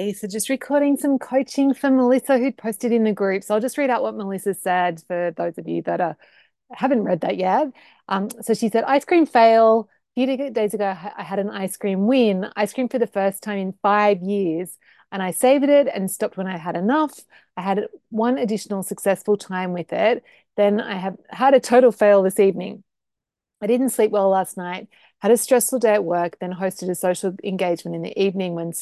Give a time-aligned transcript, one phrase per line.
[0.00, 3.44] Hey, so just recording some coaching for Melissa who'd posted in the group.
[3.44, 6.16] So I'll just read out what Melissa said for those of you that are,
[6.72, 7.66] haven't read that yet.
[8.08, 9.90] Um, so she said, ice cream fail.
[10.16, 13.42] A few days ago, I had an ice cream win, ice cream for the first
[13.42, 14.78] time in five years.
[15.12, 17.20] And I saved it and stopped when I had enough.
[17.58, 20.24] I had one additional successful time with it.
[20.56, 22.84] Then I have had a total fail this evening.
[23.60, 24.88] I didn't sleep well last night,
[25.18, 28.72] had a stressful day at work, then hosted a social engagement in the evening when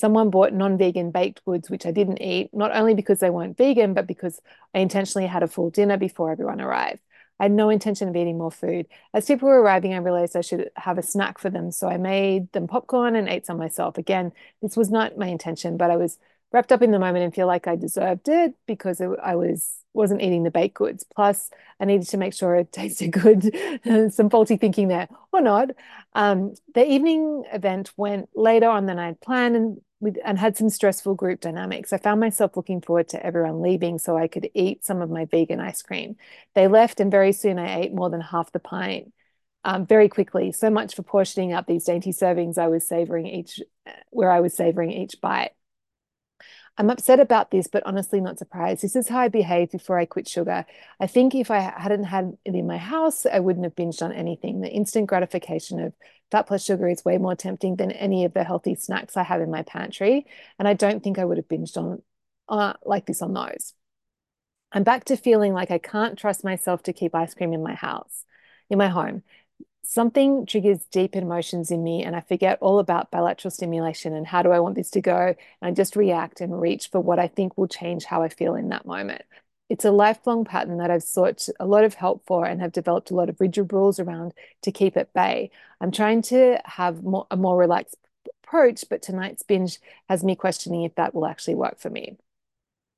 [0.00, 3.94] someone bought non-vegan baked goods which I didn't eat, not only because they weren't vegan,
[3.94, 4.40] but because
[4.74, 7.00] I intentionally had a full dinner before everyone arrived.
[7.38, 8.86] I had no intention of eating more food.
[9.14, 11.70] As people were arriving, I realized I should have a snack for them.
[11.72, 13.96] So I made them popcorn and ate some myself.
[13.96, 16.18] Again, this was not my intention, but I was
[16.52, 20.22] wrapped up in the moment and feel like I deserved it because I was wasn't
[20.22, 21.04] eating the baked goods.
[21.14, 21.50] Plus,
[21.80, 24.12] I needed to make sure it tasted good.
[24.12, 25.70] Some faulty thinking there, or not.
[26.14, 30.56] Um, the evening event went later on than I had planned, and with, and had
[30.56, 31.92] some stressful group dynamics.
[31.92, 35.26] I found myself looking forward to everyone leaving so I could eat some of my
[35.26, 36.16] vegan ice cream.
[36.54, 39.12] They left, and very soon I ate more than half the pint.
[39.62, 40.52] Um, very quickly.
[40.52, 42.56] So much for portioning up these dainty servings.
[42.56, 43.60] I was savoring each,
[44.08, 45.50] where I was savoring each bite.
[46.80, 48.80] I'm upset about this, but honestly not surprised.
[48.80, 50.64] This is how I behaved before I quit sugar.
[50.98, 54.14] I think if I hadn't had it in my house, I wouldn't have binged on
[54.14, 54.62] anything.
[54.62, 55.92] The instant gratification of
[56.30, 59.42] fat plus sugar is way more tempting than any of the healthy snacks I have
[59.42, 60.24] in my pantry.
[60.58, 62.00] And I don't think I would have binged on
[62.48, 63.74] uh, like this on those.
[64.72, 67.74] I'm back to feeling like I can't trust myself to keep ice cream in my
[67.74, 68.24] house,
[68.70, 69.22] in my home
[69.82, 74.42] something triggers deep emotions in me and I forget all about bilateral stimulation and how
[74.42, 75.28] do I want this to go.
[75.28, 78.54] And I just react and reach for what I think will change how I feel
[78.54, 79.22] in that moment.
[79.68, 83.10] It's a lifelong pattern that I've sought a lot of help for and have developed
[83.10, 85.50] a lot of rigid rules around to keep at bay.
[85.80, 87.96] I'm trying to have more, a more relaxed
[88.42, 89.78] approach, but tonight's binge
[90.08, 92.16] has me questioning if that will actually work for me.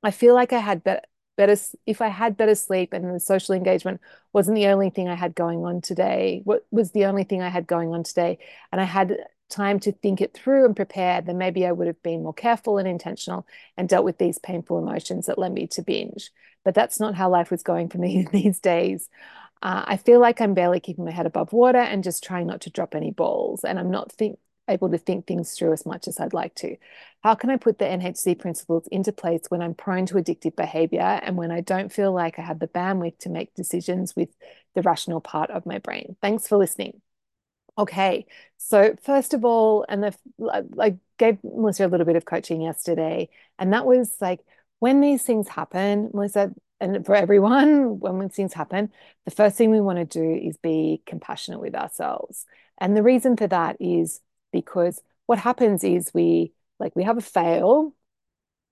[0.01, 1.01] I feel like I had better
[1.35, 4.01] better if I had better sleep and the social engagement
[4.33, 7.49] wasn't the only thing I had going on today, what was the only thing I
[7.49, 8.39] had going on today,
[8.71, 9.17] and I had
[9.49, 12.77] time to think it through and prepare, then maybe I would have been more careful
[12.77, 13.45] and intentional
[13.77, 16.31] and dealt with these painful emotions that led me to binge.
[16.65, 19.09] But that's not how life was going for me these days.
[19.61, 22.61] Uh, I feel like I'm barely keeping my head above water and just trying not
[22.61, 23.63] to drop any balls.
[23.63, 26.75] And I'm not think able to think things through as much as I'd like to.
[27.23, 31.01] How can I put the NHC principles into place when I'm prone to addictive behavior
[31.01, 34.29] and when I don't feel like I have the bandwidth to make decisions with
[34.75, 36.15] the rational part of my brain?
[36.21, 37.01] Thanks for listening.
[37.77, 42.61] Okay, so first of all, and the, I gave Melissa a little bit of coaching
[42.61, 44.41] yesterday, and that was like
[44.77, 48.91] when these things happen, Melissa, and for everyone, when things happen,
[49.25, 52.45] the first thing we want to do is be compassionate with ourselves.
[52.77, 54.19] And the reason for that is
[54.53, 57.93] because what happens is we like we have a fail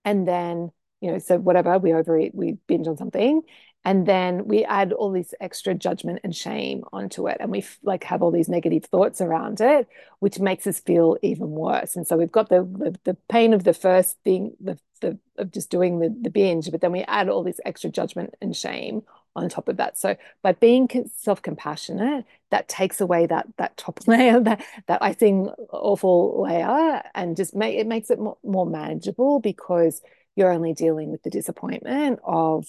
[0.06, 0.72] and then
[1.02, 3.42] you know so whatever we overeat we binge on something
[3.84, 8.04] and then we add all this extra judgment and shame onto it and we like
[8.04, 9.88] have all these negative thoughts around it
[10.20, 11.96] which makes us feel even worse.
[11.96, 15.52] And so we've got the the, the pain of the first thing the, the of
[15.52, 19.02] just doing the, the binge but then we add all this extra judgment and shame
[19.36, 19.98] on top of that.
[19.98, 26.44] So by being self-compassionate, that takes away that that top layer, that that icing awful
[26.44, 30.02] layer, and just make it makes it more, more manageable because
[30.36, 32.66] you're only dealing with the disappointment of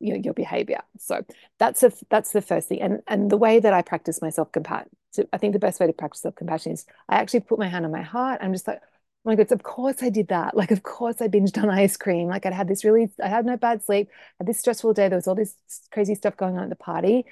[0.00, 0.80] you know, your behavior.
[0.98, 1.24] So
[1.58, 2.80] that's a that's the first thing.
[2.80, 4.90] And and the way that I practice my self-compassion,
[5.32, 7.92] I think the best way to practice self-compassion is I actually put my hand on
[7.92, 8.40] my heart.
[8.42, 8.80] I'm just like,
[9.24, 10.56] my goodness, of course I did that.
[10.56, 12.28] Like, of course I binged on ice cream.
[12.28, 14.08] Like, I'd had this really, I had no bad sleep,
[14.38, 15.08] had this stressful day.
[15.08, 15.54] There was all this
[15.92, 17.26] crazy stuff going on at the party.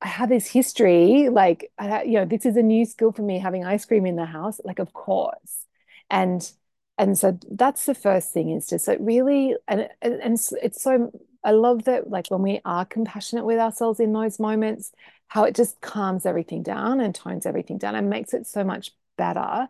[0.00, 3.38] I have this history, like, I, you know, this is a new skill for me
[3.38, 4.60] having ice cream in the house.
[4.64, 5.66] Like, of course.
[6.08, 6.50] And,
[6.96, 11.12] and so that's the first thing is just like really, and, and, and it's so,
[11.44, 14.90] I love that, like, when we are compassionate with ourselves in those moments,
[15.28, 18.92] how it just calms everything down and tones everything down and makes it so much
[19.16, 19.68] better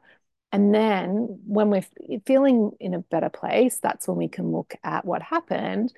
[0.52, 1.86] and then when we're
[2.26, 5.92] feeling in a better place, that's when we can look at what happened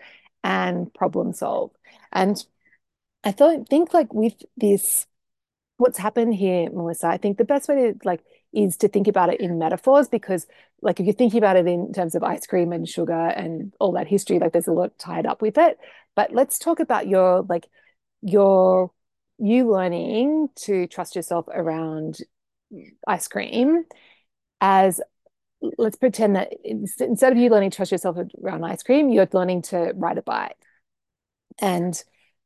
[0.44, 1.70] and problem solve.
[2.12, 2.42] And
[3.24, 5.06] I thought, think like with this,
[5.78, 8.22] what's happened here, Melissa, I think the best way to like
[8.52, 10.46] is to think about it in metaphors because
[10.82, 13.92] like if you're thinking about it in terms of ice cream and sugar and all
[13.92, 15.78] that history, like there's a lot tied up with it.
[16.14, 17.66] But let's talk about your like
[18.20, 18.90] your
[19.38, 22.18] you learning to trust yourself around
[23.06, 23.84] ice cream
[24.62, 25.00] as
[25.76, 29.62] let's pretend that instead of you learning to trust yourself around ice cream, you're learning
[29.62, 30.56] to ride a bike.
[31.60, 32.00] And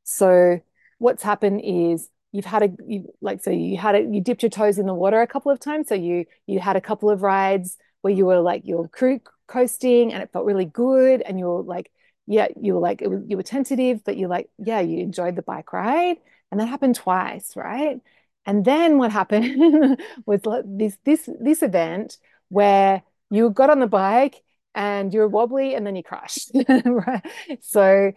[0.04, 0.60] so
[0.98, 4.50] what's happened is you've had a you, like so you had a you dipped your
[4.50, 5.88] toes in the water a couple of times.
[5.88, 10.12] So you you had a couple of rides where you were like your crew coasting
[10.12, 11.20] and it felt really good.
[11.22, 11.90] And you were like,
[12.26, 15.42] yeah, you were like, was, you were tentative, but you're like, yeah, you enjoyed the
[15.42, 16.16] bike ride.
[16.50, 18.00] And that happened twice, right?
[18.46, 24.42] And then what happened was this this this event where you got on the bike
[24.74, 26.52] and you were wobbly and then you crashed.
[26.84, 27.22] right?
[27.60, 28.12] So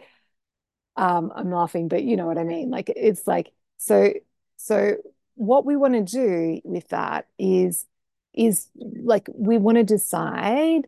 [0.95, 2.69] um, I'm laughing, but you know what I mean.
[2.69, 4.13] Like it's like so
[4.57, 4.97] so
[5.35, 7.85] what we want to do with that is
[8.33, 10.87] is like we want to decide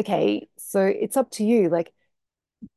[0.00, 1.92] okay so it's up to you like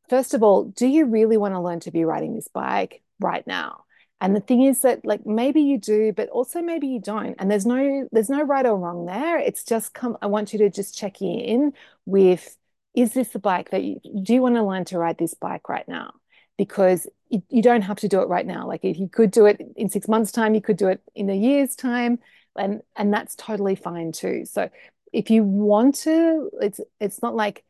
[0.10, 3.48] first of all do you really want to learn to be riding this bike right
[3.48, 3.86] now
[4.22, 7.36] and the thing is that like maybe you do, but also maybe you don't.
[7.40, 9.38] And there's no there's no right or wrong there.
[9.40, 11.74] It's just come I want you to just check in
[12.06, 12.58] with
[12.96, 15.68] is this the bike that you do you want to learn to ride this bike
[15.68, 16.14] right now?
[16.58, 18.68] Because you, you don't have to do it right now.
[18.68, 21.30] Like if you could do it in six months' time, you could do it in
[21.30, 22.20] a year's time,
[22.56, 24.46] and and that's totally fine too.
[24.46, 24.70] So
[25.12, 27.64] if you want to, it's it's not like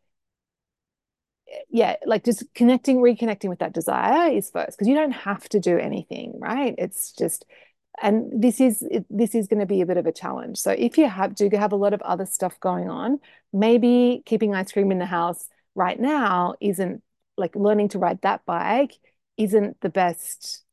[1.69, 5.59] yeah, like just connecting, reconnecting with that desire is first because you don't have to
[5.59, 6.75] do anything, right?
[6.77, 7.45] It's just,
[8.01, 10.57] and this is it, this is going to be a bit of a challenge.
[10.57, 13.19] So if you have do have a lot of other stuff going on,
[13.51, 17.03] maybe keeping ice cream in the house right now isn't
[17.37, 18.93] like learning to ride that bike
[19.37, 20.63] isn't the best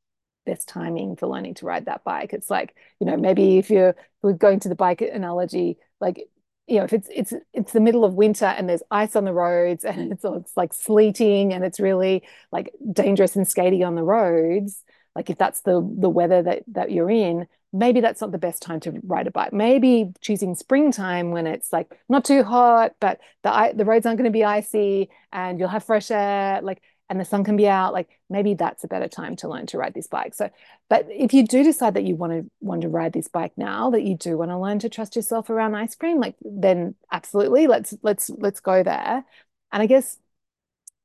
[0.47, 2.32] best timing for learning to ride that bike.
[2.32, 6.29] It's like, you know, maybe if you're, we're going to the bike analogy, like
[6.70, 9.32] you know, if it's it's it's the middle of winter and there's ice on the
[9.32, 12.22] roads and it's it's like sleeting and it's really
[12.52, 14.84] like dangerous and skaty on the roads,
[15.17, 18.62] like if that's the the weather that that you're in, maybe that's not the best
[18.62, 19.52] time to ride a bike.
[19.52, 24.31] Maybe choosing springtime when it's like not too hot, but the the roads aren't going
[24.31, 26.61] to be icy and you'll have fresh air.
[26.62, 29.67] Like and the sun can be out like maybe that's a better time to learn
[29.67, 30.49] to ride this bike so
[30.89, 33.91] but if you do decide that you want to want to ride this bike now
[33.91, 37.67] that you do want to learn to trust yourself around ice cream like then absolutely
[37.67, 39.25] let's let's let's go there
[39.73, 40.17] and i guess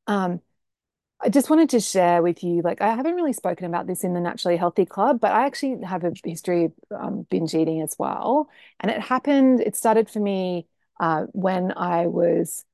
[0.07, 0.39] um
[1.21, 4.13] I just wanted to share with you, like, I haven't really spoken about this in
[4.13, 7.95] the Naturally Healthy Club, but I actually have a history of um, binge eating as
[7.97, 8.49] well.
[8.81, 10.67] And it happened, it started for me
[10.99, 12.65] uh, when I was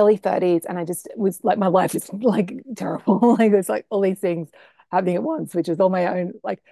[0.00, 3.36] early 30s and I just was like my life is like terrible.
[3.38, 4.48] like there's like all these things
[4.90, 6.62] happening at once, which is all my own like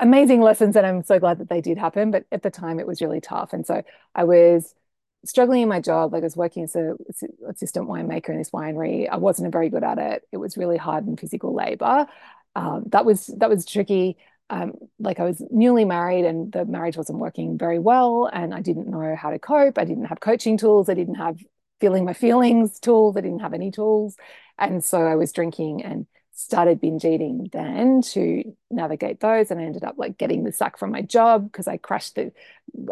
[0.00, 2.10] amazing lessons and I'm so glad that they did happen.
[2.10, 3.52] But at the time it was really tough.
[3.52, 3.82] And so
[4.14, 4.74] I was
[5.24, 6.12] struggling in my job.
[6.12, 6.96] Like I was working as a
[7.48, 9.08] assistant winemaker in this winery.
[9.08, 10.22] I wasn't very good at it.
[10.32, 12.06] It was really hard and physical labor.
[12.56, 14.16] Um, that was that was tricky.
[14.50, 18.60] Um, like I was newly married and the marriage wasn't working very well and I
[18.60, 19.78] didn't know how to cope.
[19.78, 20.88] I didn't have coaching tools.
[20.88, 21.38] I didn't have
[21.80, 23.16] feeling my feelings tools.
[23.16, 24.16] I didn't have any tools.
[24.58, 29.50] And so I was drinking and started binge eating then to navigate those.
[29.50, 32.32] And I ended up like getting the sack from my job because I crashed the,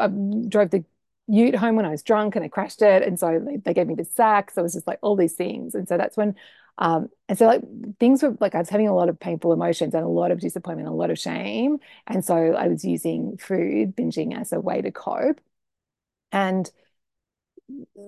[0.00, 0.84] I drove the
[1.29, 3.02] ute home when I was drunk and I crashed it.
[3.02, 4.50] And so they, they gave me the sack.
[4.50, 5.75] So it was just like all these things.
[5.75, 6.34] And so that's when,
[6.79, 7.62] um, and so like
[8.00, 10.40] things were like I was having a lot of painful emotions and a lot of
[10.40, 11.79] disappointment, a lot of shame.
[12.06, 15.40] And so I was using food, binging as a way to cope.
[16.31, 16.70] And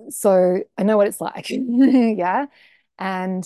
[0.09, 1.47] so I know what it's like.
[1.49, 2.45] yeah.
[2.99, 3.45] And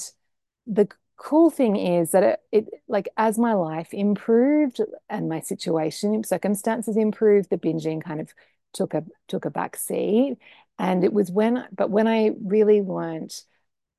[0.68, 4.80] the cool thing is that it, it like as my life improved
[5.10, 8.34] and my situation circumstances improved, the binging kind of
[8.74, 10.38] took a took a back seat.
[10.78, 13.34] And it was when but when I really learned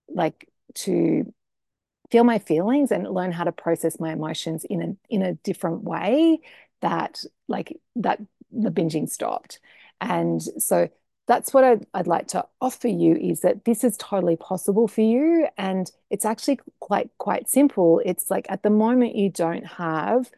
[0.08, 1.32] like to
[2.10, 5.84] feel my feelings and learn how to process my emotions in a in a different
[5.84, 6.40] way
[6.80, 8.20] that like that
[8.50, 9.60] the binging stopped.
[10.00, 10.88] And so
[11.30, 15.02] that's what I'd, I'd, like to offer you is that this is totally possible for
[15.02, 18.02] you and it's actually quite quite simple.
[18.04, 20.28] It's like at the moment you don't have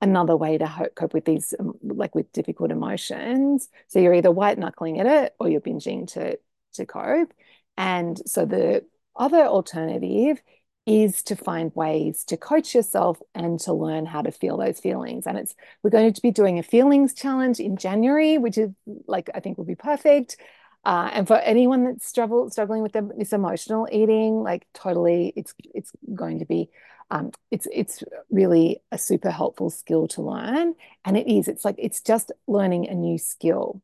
[0.00, 3.68] another way to cope with these um, like with difficult emotions.
[3.88, 6.38] So you're either white knuckling at it or you're binging to
[6.74, 7.34] to cope.
[7.76, 8.84] And so the
[9.16, 10.40] other alternative
[10.86, 15.26] is to find ways to coach yourself and to learn how to feel those feelings.
[15.26, 18.70] And it's we're going to be doing a feelings challenge in January, which is
[19.06, 20.36] like I think will be perfect.
[20.84, 25.90] Uh, and for anyone that's struggle, struggling with this emotional eating, like totally, it's it's
[26.14, 26.70] going to be,
[27.10, 30.74] um, it's it's really a super helpful skill to learn,
[31.04, 31.48] and it is.
[31.48, 33.82] It's like it's just learning a new skill.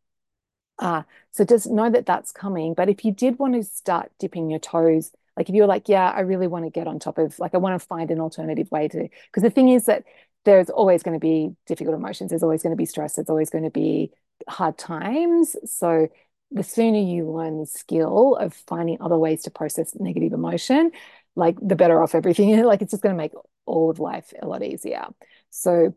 [0.78, 2.74] Uh, so just know that that's coming.
[2.74, 6.10] But if you did want to start dipping your toes like if you're like, yeah,
[6.10, 8.70] I really want to get on top of, like, I want to find an alternative
[8.70, 10.04] way to, because the thing is that
[10.44, 12.30] there's always going to be difficult emotions.
[12.30, 13.14] There's always going to be stress.
[13.14, 14.12] There's always going to be
[14.48, 15.56] hard times.
[15.64, 16.08] So
[16.50, 20.90] the sooner you learn the skill of finding other ways to process negative emotion,
[21.36, 22.62] like the better off everything.
[22.64, 23.32] like it's just going to make
[23.64, 25.06] all of life a lot easier.
[25.50, 25.94] So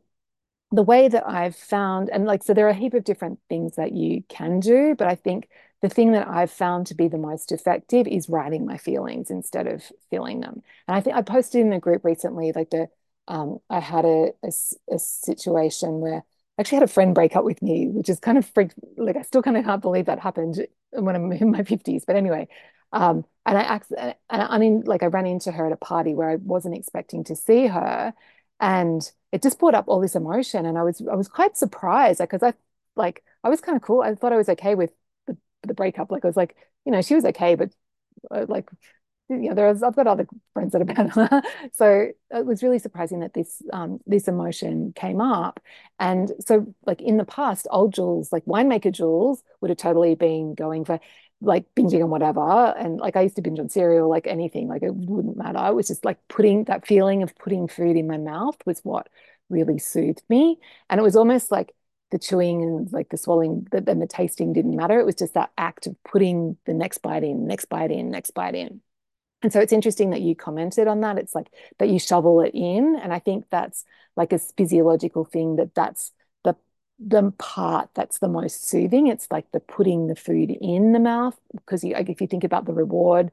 [0.72, 3.76] the way that I've found, and like, so there are a heap of different things
[3.76, 5.48] that you can do, but I think
[5.82, 9.68] the thing that I've found to be the most effective is writing my feelings instead
[9.68, 10.64] of feeling them.
[10.88, 12.88] And I think I posted in a group recently, like the,
[13.28, 14.52] um, I had a, a,
[14.92, 16.18] a situation where
[16.58, 19.18] I actually had a friend break up with me, which is kind of freak, like
[19.18, 22.06] I still kind of can't believe that happened when I'm in my 50s.
[22.06, 22.48] But anyway,
[22.92, 26.30] um, and I and I mean, like I ran into her at a party where
[26.30, 28.14] I wasn't expecting to see her,
[28.60, 32.20] and it just brought up all this emotion, and I was I was quite surprised
[32.20, 32.54] because I
[32.96, 34.02] like I was kind of cool.
[34.02, 34.92] I thought I was okay with
[35.28, 36.12] the the breakup.
[36.12, 37.72] Like I was like, you know, she was okay, but
[38.32, 38.70] uh, like
[39.30, 40.86] you know, there's I've got other friends that are
[41.26, 41.42] better.
[41.74, 45.60] so it was really surprising that this um this emotion came up.
[46.00, 50.54] And so like in the past, old Jules, like winemaker Jules, would have totally been
[50.54, 51.00] going for
[51.42, 52.42] like binging on whatever.
[52.42, 55.66] And like I used to binge on cereal, like anything, like it wouldn't matter.
[55.68, 59.10] It was just like putting that feeling of putting food in my mouth was what
[59.50, 60.60] really soothed me.
[60.90, 61.74] And it was almost like
[62.12, 65.00] the chewing and like the swallowing, the, and the tasting didn't matter.
[65.00, 68.32] It was just that act of putting the next bite in, next bite in, next
[68.32, 68.82] bite in.
[69.42, 71.18] And so it's interesting that you commented on that.
[71.18, 72.98] It's like that you shovel it in.
[73.02, 73.84] And I think that's
[74.16, 76.12] like a physiological thing that that's
[77.00, 79.08] the part that's the most soothing.
[79.08, 82.44] It's like the putting the food in the mouth because you, like if you think
[82.44, 83.32] about the reward,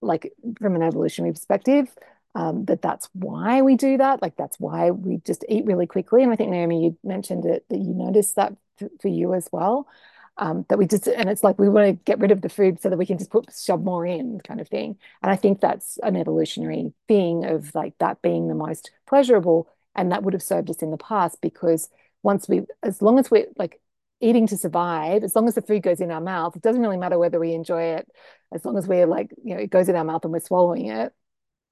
[0.00, 1.88] like from an evolutionary perspective,
[2.34, 4.22] um, that that's why we do that.
[4.22, 6.22] Like that's why we just eat really quickly.
[6.22, 8.54] And I think Naomi, you mentioned it that you noticed that
[9.00, 9.88] for you as well
[10.36, 12.80] um, that we just and it's like we want to get rid of the food
[12.80, 15.60] so that we can just put shove more in kind of thing and i think
[15.60, 20.42] that's an evolutionary thing of like that being the most pleasurable and that would have
[20.42, 21.88] served us in the past because
[22.24, 23.80] once we as long as we're like
[24.20, 26.96] eating to survive as long as the food goes in our mouth it doesn't really
[26.96, 28.08] matter whether we enjoy it
[28.52, 30.86] as long as we're like you know it goes in our mouth and we're swallowing
[30.86, 31.12] it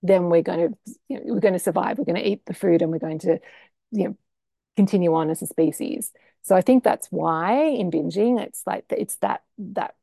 [0.03, 2.55] then we're going to you know, we're going to survive we're going to eat the
[2.55, 3.39] food and we're going to
[3.91, 4.17] you know
[4.77, 9.17] continue on as a species so I think that's why in binging, it's like it's
[9.17, 9.95] that that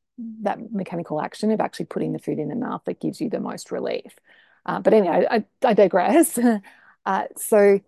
[0.41, 3.39] that mechanical action of actually putting the food in the mouth that gives you the
[3.39, 4.17] most relief.
[4.65, 6.39] Uh, but anyway, I, I digress.
[7.05, 7.79] uh, so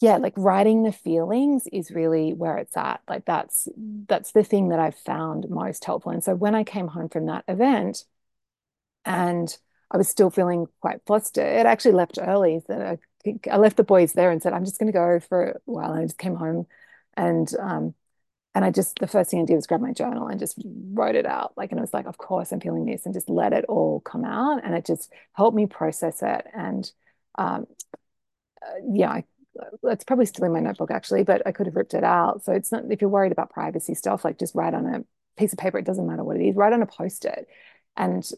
[0.00, 3.00] yeah, like writing the feelings is really where it's at.
[3.08, 3.68] Like that's
[4.06, 6.12] that's the thing that I've found most helpful.
[6.12, 8.04] And so when I came home from that event
[9.04, 9.56] and
[9.90, 12.60] I was still feeling quite flustered, I actually left early.
[12.66, 15.18] So I, think I left the boys there and said, I'm just going to go
[15.20, 15.90] for a while.
[15.92, 16.66] And I just came home
[17.16, 17.94] and um,
[18.54, 21.14] and I just the first thing I did was grab my journal and just wrote
[21.14, 21.52] it out.
[21.56, 24.00] Like, and it was like, of course, I'm feeling this, and just let it all
[24.00, 26.46] come out, and it just helped me process it.
[26.54, 26.90] And
[27.36, 27.66] um,
[28.62, 29.24] uh, yeah, I,
[29.84, 32.44] it's probably still in my notebook actually, but I could have ripped it out.
[32.44, 35.04] So it's not if you're worried about privacy stuff, like just write on a
[35.36, 35.78] piece of paper.
[35.78, 36.56] It doesn't matter what it is.
[36.56, 37.48] Write on a post-it,
[37.96, 38.28] and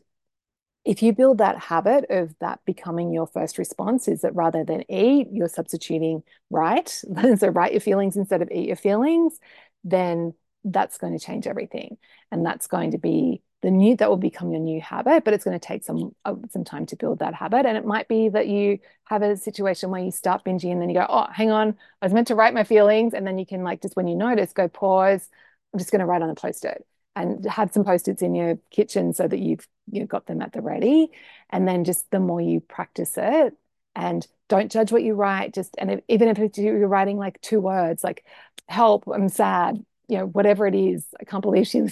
[0.85, 4.91] if you build that habit of that becoming your first response is that rather than
[4.91, 6.89] eat you're substituting write
[7.39, 9.39] so write your feelings instead of eat your feelings
[9.85, 10.33] then
[10.65, 11.97] that's going to change everything
[12.31, 15.45] and that's going to be the new that will become your new habit but it's
[15.45, 17.67] going to take some uh, some time to build that habit.
[17.67, 20.89] And it might be that you have a situation where you start binging and then
[20.89, 21.77] you go oh hang on.
[22.01, 23.15] I was meant to write my feelings.
[23.15, 25.29] And then you can like just when you notice go pause.
[25.73, 29.13] I'm just going to write on a post-it and have some post-its in your kitchen
[29.13, 31.11] so that you've you've got them at the ready.
[31.51, 33.55] And then just the more you practice it
[33.95, 37.61] and don't judge what you write just and if, even if you're writing like two
[37.61, 38.25] words like
[38.69, 41.87] help i'm sad you know whatever it is i can't believe she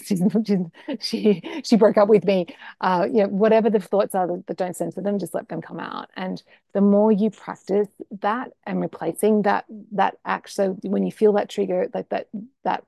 [1.00, 2.46] she she broke up with me
[2.80, 5.62] uh you know whatever the thoughts are that, that don't censor them just let them
[5.62, 6.10] come out.
[6.16, 6.42] And
[6.74, 7.88] the more you practice
[8.20, 12.28] that and replacing that that act so when you feel that trigger like that
[12.64, 12.84] that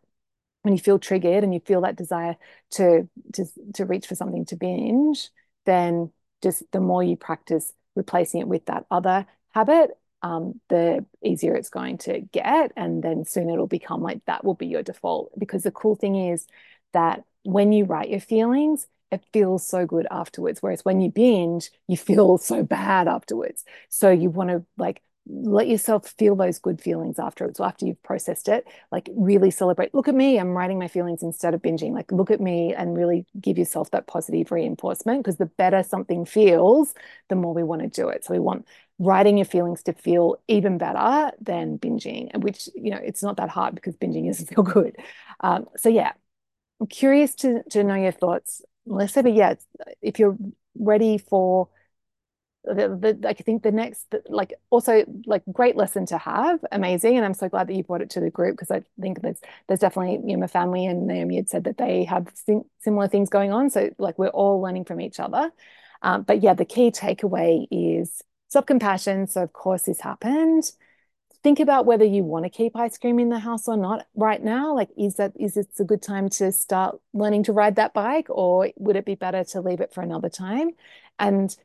[0.63, 2.37] when you feel triggered and you feel that desire
[2.73, 5.31] to to to reach for something to binge,
[5.67, 9.91] then just the more you practice replacing it with that other habit,
[10.23, 14.55] um, the easier it's going to get, and then soon it'll become like that will
[14.55, 15.31] be your default.
[15.39, 16.47] Because the cool thing is
[16.93, 20.63] that when you write your feelings, it feels so good afterwards.
[20.63, 23.65] Whereas when you binge, you feel so bad afterwards.
[23.89, 28.49] So you want to like let yourself feel those good feelings afterwards after you've processed
[28.49, 31.93] it like really celebrate look at me i'm writing my feelings instead of binging.
[31.93, 36.25] Like look at me and really give yourself that positive reinforcement because the better something
[36.25, 36.95] feels
[37.29, 38.25] the more we want to do it.
[38.25, 38.67] So we want
[38.99, 43.49] writing your feelings to feel even better than binging which you know it's not that
[43.49, 44.97] hard because binging is feel good.
[45.41, 46.13] Um, so yeah
[46.81, 48.63] i'm curious to to know your thoughts.
[48.87, 49.55] Melissa but yeah
[50.03, 50.37] if you're
[50.75, 51.69] ready for
[52.65, 57.25] the, the, I think the next like also like great lesson to have amazing and
[57.25, 59.81] I'm so glad that you brought it to the group because I think there's there's
[59.81, 63.31] definitely you know my family and Naomi had said that they have sim similar things
[63.31, 65.51] going on so like we're all learning from each other
[66.03, 70.71] um, but yeah the key takeaway is self-compassion so of course this happened
[71.43, 74.43] think about whether you want to keep ice cream in the house or not right
[74.43, 74.75] now.
[74.75, 78.27] Like, is that is it a good time to start learning to ride that bike,
[78.29, 80.73] or would it be better to leave it for another time?
[81.19, 81.57] And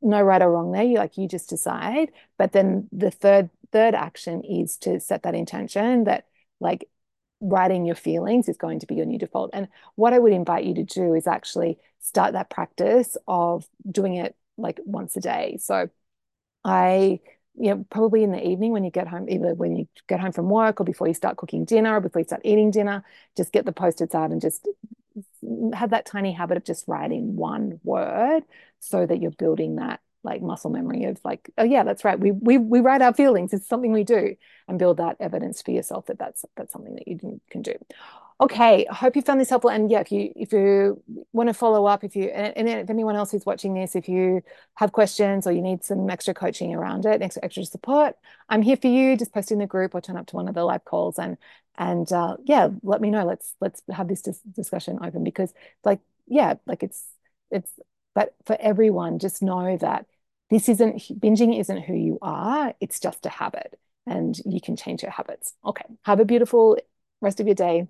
[0.00, 0.82] no right or wrong there.
[0.82, 2.10] You like you just decide.
[2.36, 6.26] But then the third third action is to set that intention that
[6.60, 6.88] like
[7.40, 9.50] writing your feelings is going to be your new default.
[9.52, 14.14] And what I would invite you to do is actually start that practice of doing
[14.14, 15.58] it like once a day.
[15.60, 15.88] So
[16.64, 17.20] I
[17.60, 20.30] you know, probably in the evening when you get home, either when you get home
[20.30, 23.04] from work or before you start cooking dinner or before you start eating dinner,
[23.36, 24.66] just get the post-its out and just
[25.74, 28.42] have that tiny habit of just writing one word
[28.80, 32.32] so that you're building that like muscle memory of like oh yeah that's right we
[32.32, 34.34] we we write our feelings it's something we do
[34.66, 37.74] and build that evidence for yourself that that's that's something that you can, do.
[38.40, 41.02] Okay i hope you found this helpful and yeah if you if you
[41.32, 44.08] want to follow up if you and, and if anyone else who's watching this if
[44.08, 44.42] you
[44.74, 48.16] have questions or you need some extra coaching around it extra extra support
[48.48, 50.54] i'm here for you just post in the group or turn up to one of
[50.54, 51.36] the live calls and
[51.78, 55.54] and uh, yeah let me know let's let's have this dis discussion open because
[55.84, 57.06] like yeah like it's
[57.50, 57.70] it's
[58.18, 60.06] but for everyone, just know that
[60.50, 62.74] this isn't binging isn't who you are.
[62.80, 65.54] It's just a habit and you can change your habits.
[65.64, 65.84] Okay.
[66.02, 66.78] Have a beautiful
[67.20, 67.86] rest of your day.